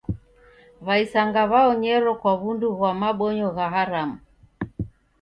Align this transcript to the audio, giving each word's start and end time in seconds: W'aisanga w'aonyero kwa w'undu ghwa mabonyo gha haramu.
W'aisanga 0.85 1.41
w'aonyero 1.51 2.11
kwa 2.21 2.33
w'undu 2.41 2.67
ghwa 2.77 2.91
mabonyo 3.01 3.47
gha 3.55 3.67
haramu. 3.73 4.17